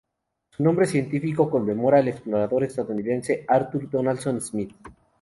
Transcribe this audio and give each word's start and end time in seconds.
Su 0.49 0.63
nombre 0.63 0.87
científico 0.87 1.47
conmemora 1.51 1.99
al 1.99 2.07
explorador 2.07 2.63
estadounidense 2.63 3.45
Arthur 3.47 3.87
Donaldson 3.87 4.41
Smith. 4.41 4.75